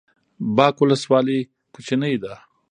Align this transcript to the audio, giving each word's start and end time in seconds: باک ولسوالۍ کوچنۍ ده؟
باک 0.55 0.75
ولسوالۍ 0.83 1.39
کوچنۍ 1.73 2.15
ده؟ 2.23 2.33